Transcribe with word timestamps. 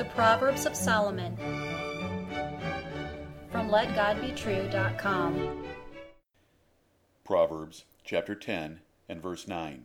The 0.00 0.06
Proverbs 0.06 0.64
of 0.64 0.74
Solomon 0.74 1.36
from 3.52 3.68
LetGodBetrue.com. 3.68 5.66
Proverbs 7.22 7.84
chapter 8.02 8.34
10 8.34 8.80
and 9.10 9.22
verse 9.22 9.46
9. 9.46 9.84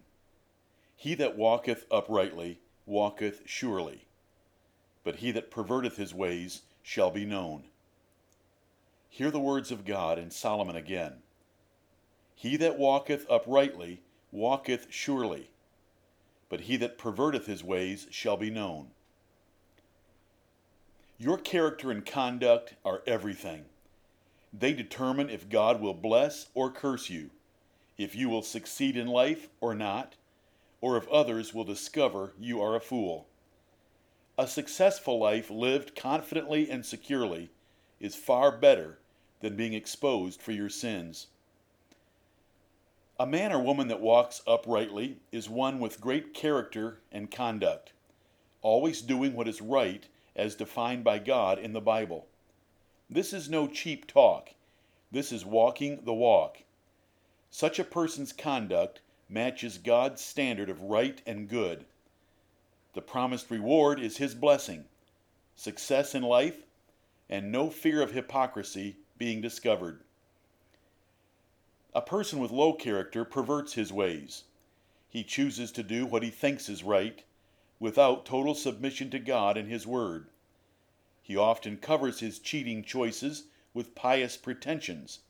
He 0.95 1.15
that 1.15 1.35
walketh 1.35 1.85
uprightly 1.91 2.61
walketh 2.85 3.41
surely, 3.43 4.07
but 5.03 5.17
he 5.17 5.31
that 5.31 5.51
perverteth 5.51 5.97
his 5.97 6.13
ways 6.13 6.61
shall 6.81 7.11
be 7.11 7.25
known. 7.25 7.65
Hear 9.09 9.31
the 9.31 9.41
words 9.41 9.69
of 9.69 9.83
God 9.83 10.17
and 10.17 10.31
Solomon 10.31 10.77
again. 10.77 11.23
He 12.33 12.55
that 12.55 12.77
walketh 12.77 13.25
uprightly 13.29 13.99
walketh 14.31 14.87
surely, 14.89 15.49
but 16.47 16.61
he 16.61 16.77
that 16.77 16.97
perverteth 16.97 17.47
his 17.47 17.65
ways 17.65 18.07
shall 18.11 18.37
be 18.37 18.49
known. 18.49 18.91
Your 21.17 21.37
character 21.37 21.91
and 21.91 22.05
conduct 22.05 22.73
are 22.83 23.01
everything. 23.07 23.65
They 24.51 24.73
determine 24.73 25.29
if 25.29 25.47
God 25.47 25.79
will 25.79 25.93
bless 25.93 26.47
or 26.53 26.69
curse 26.69 27.09
you, 27.09 27.29
if 27.97 28.15
you 28.15 28.27
will 28.27 28.41
succeed 28.41 28.97
in 28.97 29.07
life 29.07 29.47
or 29.61 29.73
not, 29.73 30.15
or 30.81 30.97
if 30.97 31.07
others 31.07 31.53
will 31.53 31.63
discover 31.63 32.33
you 32.37 32.61
are 32.61 32.75
a 32.75 32.81
fool. 32.81 33.27
A 34.37 34.45
successful 34.45 35.17
life 35.17 35.49
lived 35.49 35.95
confidently 35.95 36.69
and 36.69 36.85
securely 36.85 37.49
is 38.01 38.15
far 38.15 38.51
better 38.57 38.99
than 39.39 39.55
being 39.55 39.73
exposed 39.73 40.41
for 40.41 40.51
your 40.51 40.69
sins. 40.69 41.27
A 43.17 43.25
man 43.25 43.53
or 43.53 43.61
woman 43.63 43.87
that 43.87 44.01
walks 44.01 44.41
uprightly 44.45 45.19
is 45.31 45.49
one 45.49 45.79
with 45.79 46.01
great 46.01 46.33
character 46.33 46.99
and 47.09 47.31
conduct, 47.31 47.93
always 48.61 49.01
doing 49.01 49.33
what 49.33 49.47
is 49.47 49.61
right 49.61 50.07
as 50.35 50.55
defined 50.55 51.03
by 51.03 51.19
God 51.19 51.59
in 51.59 51.73
the 51.73 51.81
Bible. 51.81 52.27
This 53.09 53.33
is 53.33 53.49
no 53.49 53.67
cheap 53.67 54.07
talk. 54.07 54.49
This 55.11 55.31
is 55.31 55.45
walking 55.45 56.01
the 56.03 56.13
walk. 56.13 56.63
Such 57.49 57.79
a 57.79 57.83
person's 57.83 58.33
conduct 58.33 59.01
matches 59.29 59.77
God's 59.77 60.21
standard 60.21 60.69
of 60.69 60.81
right 60.81 61.21
and 61.25 61.47
good. 61.47 61.85
The 62.93 63.01
promised 63.01 63.49
reward 63.49 63.99
is 63.99 64.17
His 64.17 64.35
blessing, 64.35 64.85
success 65.55 66.15
in 66.15 66.23
life, 66.23 66.65
and 67.29 67.51
no 67.51 67.69
fear 67.69 68.01
of 68.01 68.11
hypocrisy 68.11 68.97
being 69.17 69.41
discovered. 69.41 70.01
A 71.93 72.01
person 72.01 72.39
with 72.39 72.51
low 72.51 72.73
character 72.73 73.23
perverts 73.23 73.73
his 73.73 73.93
ways. 73.93 74.43
He 75.07 75.23
chooses 75.23 75.71
to 75.71 75.83
do 75.83 76.05
what 76.05 76.23
he 76.23 76.29
thinks 76.29 76.67
is 76.67 76.83
right 76.83 77.23
without 77.79 78.25
total 78.25 78.55
submission 78.55 79.09
to 79.09 79.19
God 79.19 79.57
and 79.57 79.69
His 79.69 79.85
Word. 79.85 80.27
He 81.25 81.35
often 81.35 81.77
covers 81.77 82.19
his 82.19 82.37
cheating 82.37 82.83
choices 82.83 83.45
with 83.73 83.95
pious 83.95 84.37
pretensions, 84.37 85.21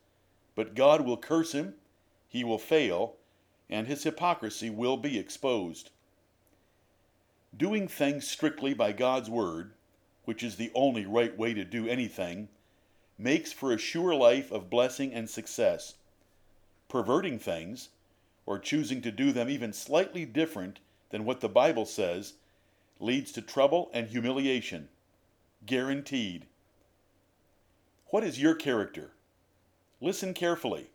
but 0.53 0.75
God 0.75 1.05
will 1.05 1.15
curse 1.15 1.53
him, 1.53 1.75
he 2.27 2.43
will 2.43 2.57
fail, 2.57 3.15
and 3.69 3.87
his 3.87 4.03
hypocrisy 4.03 4.69
will 4.69 4.97
be 4.97 5.17
exposed. 5.17 5.91
Doing 7.55 7.87
things 7.87 8.27
strictly 8.27 8.73
by 8.73 8.91
God's 8.91 9.29
Word, 9.29 9.71
which 10.25 10.43
is 10.43 10.57
the 10.57 10.69
only 10.75 11.05
right 11.05 11.37
way 11.37 11.53
to 11.53 11.63
do 11.63 11.87
anything, 11.87 12.49
makes 13.17 13.53
for 13.53 13.71
a 13.71 13.77
sure 13.77 14.13
life 14.13 14.51
of 14.51 14.69
blessing 14.69 15.13
and 15.13 15.29
success. 15.29 15.93
Perverting 16.89 17.39
things, 17.39 17.87
or 18.45 18.59
choosing 18.59 19.01
to 19.01 19.13
do 19.13 19.31
them 19.31 19.49
even 19.49 19.71
slightly 19.71 20.25
different 20.25 20.81
than 21.09 21.25
what 21.25 21.41
the 21.41 21.49
Bible 21.49 21.85
says, 21.85 22.33
leads 22.99 23.31
to 23.33 23.41
trouble 23.41 23.89
and 23.93 24.07
humiliation. 24.07 24.87
Guaranteed. 25.65 26.45
What 28.07 28.23
is 28.23 28.41
your 28.41 28.55
character? 28.55 29.11
Listen 30.01 30.33
carefully. 30.33 30.87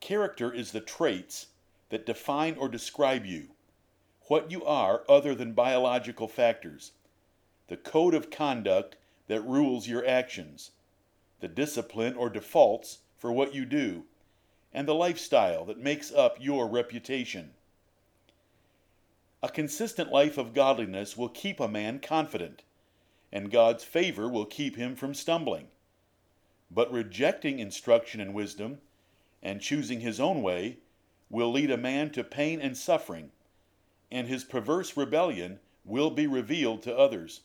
Character 0.00 0.52
is 0.52 0.72
the 0.72 0.80
traits 0.80 1.48
that 1.90 2.06
define 2.06 2.56
or 2.56 2.68
describe 2.68 3.26
you, 3.26 3.48
what 4.28 4.50
you 4.50 4.64
are 4.64 5.02
other 5.08 5.34
than 5.34 5.52
biological 5.52 6.26
factors, 6.26 6.92
the 7.68 7.76
code 7.76 8.14
of 8.14 8.30
conduct 8.30 8.96
that 9.28 9.42
rules 9.42 9.86
your 9.86 10.06
actions, 10.06 10.70
the 11.40 11.48
discipline 11.48 12.14
or 12.14 12.30
defaults 12.30 12.98
for 13.18 13.30
what 13.30 13.54
you 13.54 13.64
do, 13.64 14.04
and 14.72 14.88
the 14.88 14.94
lifestyle 14.94 15.64
that 15.64 15.78
makes 15.78 16.10
up 16.12 16.36
your 16.40 16.66
reputation. 16.66 17.50
A 19.44 19.48
consistent 19.48 20.12
life 20.12 20.38
of 20.38 20.54
godliness 20.54 21.16
will 21.16 21.28
keep 21.28 21.58
a 21.58 21.66
man 21.66 21.98
confident, 21.98 22.62
and 23.32 23.50
God's 23.50 23.82
favor 23.82 24.28
will 24.28 24.46
keep 24.46 24.76
him 24.76 24.94
from 24.94 25.14
stumbling. 25.14 25.68
But 26.70 26.92
rejecting 26.92 27.58
instruction 27.58 28.20
and 28.20 28.34
wisdom, 28.34 28.80
and 29.42 29.60
choosing 29.60 30.00
his 30.00 30.20
own 30.20 30.42
way, 30.42 30.78
will 31.28 31.50
lead 31.50 31.72
a 31.72 31.76
man 31.76 32.10
to 32.10 32.22
pain 32.22 32.60
and 32.60 32.76
suffering, 32.76 33.32
and 34.12 34.28
his 34.28 34.44
perverse 34.44 34.96
rebellion 34.96 35.58
will 35.84 36.10
be 36.10 36.28
revealed 36.28 36.82
to 36.82 36.96
others. 36.96 37.40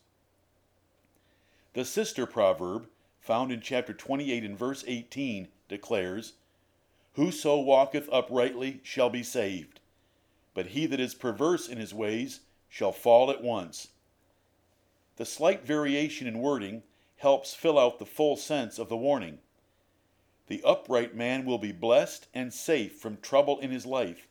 The 1.74 1.84
sister 1.84 2.28
proverb, 2.28 2.88
found 3.20 3.52
in 3.52 3.60
chapter 3.62 3.94
28 3.94 4.44
and 4.44 4.58
verse 4.58 4.84
18, 4.86 5.48
declares, 5.68 6.34
Whoso 7.14 7.60
walketh 7.60 8.08
uprightly 8.12 8.82
shall 8.84 9.10
be 9.10 9.24
saved, 9.24 9.80
but 10.58 10.66
he 10.66 10.88
that 10.88 11.00
is 11.00 11.14
perverse 11.14 11.68
in 11.68 11.78
his 11.78 11.94
ways 11.94 12.40
shall 12.68 12.92
fall 12.92 13.30
at 13.30 13.44
once. 13.44 13.90
The 15.18 15.24
slight 15.24 15.64
variation 15.64 16.26
in 16.26 16.40
wording 16.40 16.82
helps 17.18 17.54
fill 17.54 17.78
out 17.78 18.00
the 18.00 18.08
full 18.08 18.36
sense 18.36 18.80
of 18.80 18.90
the 18.90 18.98
warning. 18.98 19.38
The 20.48 20.64
upright 20.64 21.16
man 21.16 21.46
will 21.46 21.60
be 21.60 21.72
blessed 21.72 22.26
and 22.34 22.52
safe 22.52 22.98
from 22.98 23.18
trouble 23.18 23.60
in 23.60 23.70
his 23.70 23.86
life, 23.86 24.28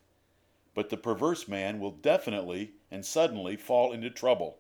but 0.75 0.89
the 0.89 0.97
perverse 0.97 1.47
man 1.47 1.79
will 1.79 1.93
definitely 1.93 2.73
and 2.91 3.07
suddenly 3.07 3.57
fall 3.57 3.93
into 3.93 4.11
trouble. 4.11 4.59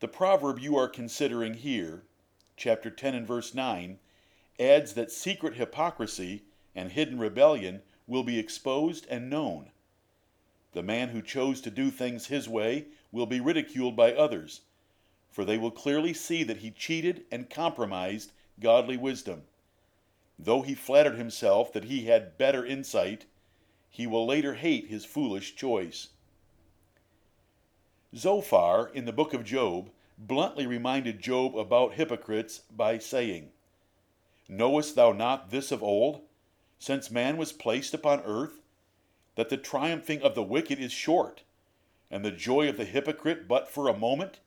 The 0.00 0.08
proverb 0.08 0.58
you 0.58 0.76
are 0.76 0.88
considering 0.88 1.54
here, 1.54 2.02
chapter 2.56 2.90
10 2.90 3.14
and 3.14 3.24
verse 3.24 3.54
9, 3.54 4.00
adds 4.58 4.94
that 4.94 5.12
secret 5.12 5.54
hypocrisy 5.54 6.42
and 6.74 6.90
hidden 6.90 7.20
rebellion 7.20 7.82
will 8.08 8.24
be 8.24 8.40
exposed 8.40 9.06
and 9.08 9.30
known. 9.30 9.70
The 10.72 10.82
man 10.82 11.10
who 11.10 11.22
chose 11.22 11.60
to 11.62 11.70
do 11.70 11.90
things 11.90 12.26
his 12.26 12.48
way 12.48 12.86
will 13.10 13.26
be 13.26 13.40
ridiculed 13.40 13.94
by 13.94 14.12
others, 14.14 14.62
for 15.30 15.44
they 15.44 15.58
will 15.58 15.70
clearly 15.70 16.14
see 16.14 16.42
that 16.44 16.58
he 16.58 16.70
cheated 16.70 17.24
and 17.30 17.50
compromised 17.50 18.32
godly 18.58 18.96
wisdom. 18.96 19.42
Though 20.38 20.62
he 20.62 20.74
flattered 20.74 21.16
himself 21.16 21.72
that 21.72 21.84
he 21.84 22.06
had 22.06 22.38
better 22.38 22.64
insight, 22.64 23.26
he 23.90 24.06
will 24.06 24.26
later 24.26 24.54
hate 24.54 24.86
his 24.86 25.04
foolish 25.04 25.54
choice. 25.54 26.08
Zophar, 28.16 28.88
in 28.88 29.04
the 29.04 29.12
book 29.12 29.34
of 29.34 29.44
Job, 29.44 29.90
bluntly 30.18 30.66
reminded 30.66 31.20
Job 31.20 31.56
about 31.56 31.94
hypocrites 31.94 32.62
by 32.74 32.98
saying, 32.98 33.50
Knowest 34.48 34.96
thou 34.96 35.12
not 35.12 35.50
this 35.50 35.70
of 35.70 35.82
old, 35.82 36.22
since 36.78 37.10
man 37.10 37.36
was 37.36 37.52
placed 37.52 37.94
upon 37.94 38.20
earth, 38.24 38.60
that 39.34 39.48
the 39.48 39.56
triumphing 39.56 40.22
of 40.22 40.34
the 40.34 40.42
wicked 40.42 40.78
is 40.78 40.92
short, 40.92 41.42
and 42.10 42.24
the 42.24 42.30
joy 42.30 42.68
of 42.68 42.76
the 42.76 42.84
hypocrite 42.84 43.48
but 43.48 43.68
for 43.68 43.88
a 43.88 43.96
moment? 43.96 44.40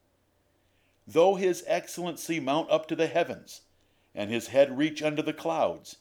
Though 1.08 1.36
his 1.36 1.64
excellency 1.68 2.40
mount 2.40 2.70
up 2.70 2.88
to 2.88 2.96
the 2.96 3.08
heavens, 3.08 3.62
and 4.14 4.32
his 4.32 4.48
head 4.48 4.78
reach 4.78 5.04
unto 5.04 5.22
the 5.22 5.34
clouds, 5.34 5.98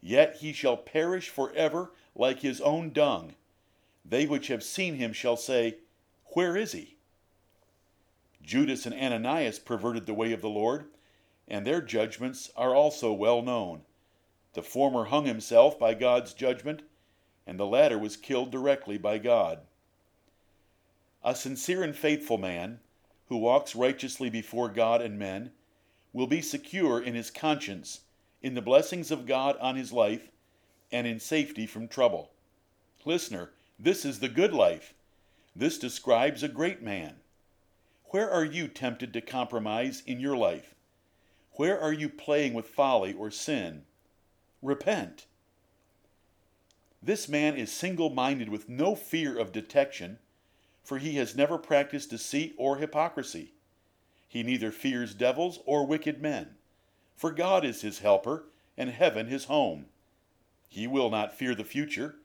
yet 0.00 0.36
he 0.36 0.52
shall 0.52 0.76
perish 0.76 1.28
for 1.28 1.52
ever 1.54 1.92
like 2.14 2.40
his 2.40 2.60
own 2.60 2.92
dung. 2.92 3.34
They 4.04 4.26
which 4.26 4.48
have 4.48 4.62
seen 4.62 4.96
him 4.96 5.12
shall 5.12 5.36
say, 5.36 5.76
Where 6.34 6.56
is 6.56 6.72
he? 6.72 6.96
Judas 8.42 8.86
and 8.86 8.94
Ananias 8.94 9.58
perverted 9.58 10.06
the 10.06 10.14
way 10.14 10.32
of 10.32 10.40
the 10.40 10.48
Lord, 10.48 10.86
and 11.48 11.66
their 11.66 11.80
judgments 11.80 12.50
are 12.56 12.74
also 12.74 13.12
well 13.12 13.42
known. 13.42 13.82
The 14.52 14.62
former 14.62 15.06
hung 15.06 15.26
himself 15.26 15.78
by 15.78 15.94
God's 15.94 16.32
judgment, 16.32 16.82
and 17.46 17.58
the 17.58 17.66
latter 17.66 17.98
was 17.98 18.16
killed 18.16 18.50
directly 18.50 18.98
by 18.98 19.18
God. 19.18 19.60
A 21.22 21.34
sincere 21.34 21.82
and 21.82 21.94
faithful 21.94 22.38
man, 22.38 22.80
who 23.28 23.36
walks 23.36 23.74
righteously 23.74 24.30
before 24.30 24.68
God 24.68 25.00
and 25.00 25.18
men, 25.18 25.50
will 26.12 26.26
be 26.26 26.40
secure 26.40 27.00
in 27.00 27.14
his 27.14 27.30
conscience, 27.30 28.00
in 28.42 28.54
the 28.54 28.62
blessings 28.62 29.10
of 29.10 29.26
God 29.26 29.56
on 29.60 29.76
his 29.76 29.92
life, 29.92 30.30
and 30.92 31.06
in 31.06 31.20
safety 31.20 31.66
from 31.66 31.88
trouble. 31.88 32.30
Listener, 33.04 33.50
this 33.78 34.04
is 34.04 34.20
the 34.20 34.28
good 34.28 34.52
life. 34.52 34.94
This 35.54 35.78
describes 35.78 36.42
a 36.42 36.48
great 36.48 36.82
man. 36.82 37.16
Where 38.10 38.30
are 38.30 38.44
you 38.44 38.68
tempted 38.68 39.12
to 39.12 39.20
compromise 39.20 40.02
in 40.06 40.20
your 40.20 40.36
life? 40.36 40.74
Where 41.52 41.80
are 41.80 41.92
you 41.92 42.08
playing 42.08 42.54
with 42.54 42.68
folly 42.68 43.12
or 43.12 43.30
sin? 43.30 43.82
Repent. 44.62 45.26
This 47.02 47.28
man 47.28 47.56
is 47.56 47.70
single 47.70 48.10
minded 48.10 48.48
with 48.48 48.68
no 48.68 48.94
fear 48.94 49.38
of 49.38 49.52
detection, 49.52 50.18
for 50.82 50.98
he 50.98 51.16
has 51.16 51.36
never 51.36 51.58
practiced 51.58 52.10
deceit 52.10 52.54
or 52.56 52.76
hypocrisy. 52.78 53.52
He 54.28 54.42
neither 54.42 54.72
fears 54.72 55.14
devils 55.14 55.60
or 55.66 55.86
wicked 55.86 56.20
men, 56.20 56.56
for 57.16 57.30
God 57.30 57.64
is 57.64 57.82
his 57.82 58.00
helper, 58.00 58.44
and 58.76 58.90
heaven 58.90 59.26
his 59.26 59.44
home. 59.44 59.86
He 60.68 60.86
will 60.86 61.10
not 61.10 61.32
fear 61.32 61.54
the 61.54 61.64
future, 61.64 62.16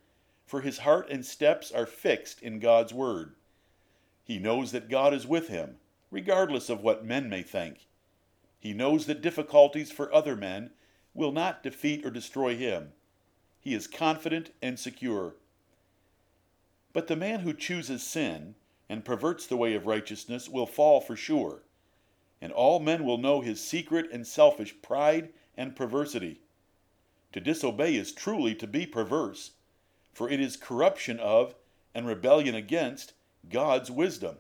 for 0.45 0.61
his 0.61 0.79
heart 0.79 1.09
and 1.09 1.25
steps 1.25 1.71
are 1.71 1.85
fixed 1.85 2.41
in 2.41 2.59
God's 2.59 2.93
word. 2.93 3.35
He 4.23 4.39
knows 4.39 4.71
that 4.71 4.89
God 4.89 5.13
is 5.13 5.25
with 5.25 5.47
him, 5.47 5.77
regardless 6.09 6.69
of 6.69 6.81
what 6.81 7.05
men 7.05 7.29
may 7.29 7.41
think. 7.41 7.87
He 8.59 8.73
knows 8.73 9.05
that 9.05 9.21
difficulties 9.21 9.91
for 9.91 10.13
other 10.13 10.35
men 10.35 10.71
will 11.13 11.31
not 11.31 11.63
defeat 11.63 12.05
or 12.05 12.11
destroy 12.11 12.55
him. 12.55 12.93
He 13.61 13.75
is 13.75 13.85
confident 13.85 14.51
and 14.61 14.79
secure. 14.79 15.35
But 16.93 17.07
the 17.07 17.15
man 17.15 17.41
who 17.41 17.53
chooses 17.53 18.03
sin 18.03 18.55
and 18.89 19.05
perverts 19.05 19.45
the 19.45 19.55
way 19.55 19.75
of 19.75 19.85
righteousness 19.85 20.49
will 20.49 20.65
fall 20.65 20.99
for 20.99 21.15
sure, 21.15 21.61
and 22.41 22.51
all 22.51 22.79
men 22.79 23.05
will 23.05 23.19
know 23.19 23.41
his 23.41 23.63
secret 23.63 24.11
and 24.11 24.25
selfish 24.25 24.75
pride 24.81 25.29
and 25.55 25.75
perversity. 25.75 26.41
To 27.33 27.39
disobey 27.39 27.95
is 27.95 28.11
truly 28.11 28.55
to 28.55 28.67
be 28.67 28.85
perverse, 28.85 29.51
for 30.11 30.27
it 30.27 30.41
is 30.41 30.57
corruption 30.57 31.19
of 31.19 31.55
and 31.93 32.07
rebellion 32.07 32.55
against 32.55 33.13
God's 33.47 33.91
wisdom. 33.91 34.37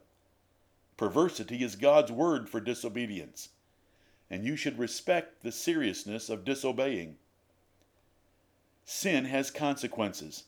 Perversity 0.97 1.63
is 1.63 1.75
God's 1.75 2.11
word 2.11 2.49
for 2.49 2.59
disobedience, 2.59 3.49
and 4.29 4.43
you 4.43 4.55
should 4.55 4.79
respect 4.79 5.43
the 5.43 5.51
seriousness 5.51 6.29
of 6.29 6.43
disobeying. 6.43 7.17
Sin 8.85 9.25
has 9.25 9.51
consequences, 9.51 10.45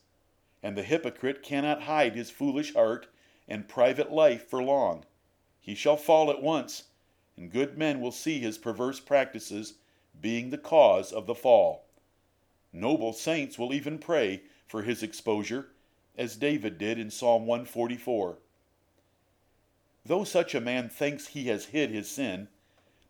and 0.62 0.78
the 0.78 0.84
hypocrite 0.84 1.44
cannot 1.44 1.84
hide 1.84 2.16
his 2.16 2.32
foolish 2.32 2.74
heart 2.74 3.08
and 3.48 3.68
private 3.68 4.12
life 4.12 4.48
for 4.50 4.64
long. 4.64 5.06
He 5.60 5.76
shall 5.76 5.98
fall 5.98 6.30
at 6.30 6.42
once, 6.42 6.84
and 7.38 7.52
good 7.52 7.78
men 7.78 8.02
will 8.02 8.12
see 8.12 8.40
his 8.40 8.58
perverse 8.58 9.00
practices 9.00 9.76
being 10.20 10.50
the 10.50 10.58
cause 10.58 11.12
of 11.12 11.26
the 11.26 11.36
fall. 11.36 11.86
Noble 12.72 13.14
saints 13.14 13.60
will 13.60 13.74
even 13.74 14.00
pray 14.00 14.42
for 14.68 14.82
his 14.82 15.04
exposure, 15.04 15.70
as 16.18 16.36
David 16.36 16.78
did 16.78 16.98
in 16.98 17.12
Psalm 17.12 17.46
144. 17.46 18.38
Though 20.06 20.24
such 20.24 20.54
a 20.54 20.62
man 20.62 20.90
thinks 20.90 21.28
he 21.28 21.46
has 21.46 21.66
hid 21.66 21.92
his 21.92 22.10
sin, 22.10 22.50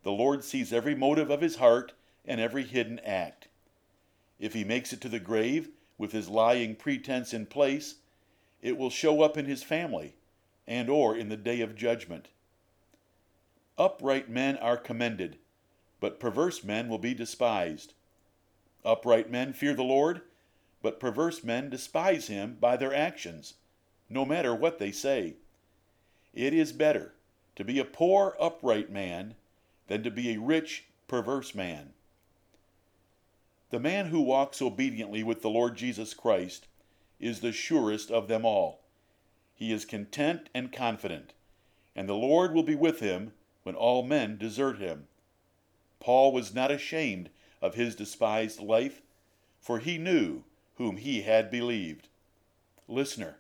the 0.04 0.12
Lord 0.12 0.44
sees 0.44 0.74
every 0.74 0.96
motive 0.96 1.30
of 1.30 1.42
his 1.42 1.56
heart 1.56 1.94
and 2.26 2.40
every 2.40 2.64
hidden 2.64 3.00
act. 3.00 3.48
If 4.44 4.54
he 4.54 4.66
makes 4.66 4.92
it 4.92 5.00
to 5.00 5.08
the 5.08 5.22
grave 5.22 5.70
with 5.98 6.12
his 6.12 6.28
lying 6.28 6.76
pretense 6.76 7.34
in 7.34 7.46
place, 7.46 7.96
it 8.62 8.78
will 8.78 8.90
show 8.90 9.22
up 9.22 9.38
in 9.38 9.46
his 9.46 9.64
family 9.64 10.16
and 10.68 10.90
or 10.90 11.16
in 11.16 11.30
the 11.30 11.38
day 11.38 11.62
of 11.62 11.78
judgment. 11.78 12.28
Upright 13.78 14.28
men 14.28 14.58
are 14.58 14.76
commended, 14.76 15.38
but 16.02 16.20
perverse 16.20 16.62
men 16.62 16.90
will 16.90 16.98
be 16.98 17.14
despised. 17.14 17.94
Upright 18.84 19.32
men 19.32 19.54
fear 19.54 19.74
the 19.74 19.82
Lord, 19.82 20.24
but 20.82 21.00
perverse 21.00 21.42
men 21.42 21.70
despise 21.70 22.28
him 22.28 22.58
by 22.60 22.76
their 22.76 22.94
actions, 22.94 23.54
no 24.10 24.26
matter 24.26 24.54
what 24.54 24.78
they 24.78 24.92
say. 24.92 25.36
It 26.34 26.54
is 26.54 26.74
better 26.74 27.14
to 27.56 27.64
be 27.64 27.80
a 27.80 27.86
poor, 27.86 28.36
upright 28.42 28.92
man 28.92 29.36
than 29.88 30.04
to 30.04 30.12
be 30.12 30.34
a 30.34 30.42
rich, 30.42 30.84
perverse 31.08 31.56
man. 31.56 31.94
The 33.74 33.80
man 33.80 34.10
who 34.10 34.22
walks 34.22 34.62
obediently 34.62 35.24
with 35.24 35.42
the 35.42 35.50
Lord 35.50 35.76
Jesus 35.76 36.14
Christ 36.14 36.68
is 37.20 37.40
the 37.40 37.52
surest 37.52 38.12
of 38.12 38.28
them 38.28 38.46
all. 38.46 38.84
He 39.56 39.72
is 39.74 39.84
content 39.84 40.48
and 40.54 40.72
confident, 40.72 41.34
and 41.96 42.08
the 42.08 42.14
Lord 42.14 42.54
will 42.54 42.62
be 42.62 42.76
with 42.76 43.00
him 43.00 43.34
when 43.64 43.74
all 43.74 44.04
men 44.04 44.38
desert 44.38 44.78
him. 44.78 45.08
Paul 46.00 46.32
was 46.32 46.54
not 46.54 46.70
ashamed 46.70 47.32
of 47.64 47.74
his 47.74 47.96
despised 47.96 48.60
life, 48.60 49.02
for 49.60 49.80
he 49.80 49.98
knew 49.98 50.44
whom 50.76 50.98
he 50.98 51.24
had 51.24 51.50
believed. 51.50 52.10
Listener, 52.88 53.38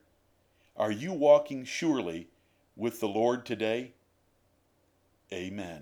are 0.75 0.91
you 0.91 1.13
walking 1.13 1.63
surely 1.63 2.29
with 2.75 2.99
the 2.99 3.07
Lord 3.07 3.45
today? 3.45 3.91
Amen. 5.31 5.81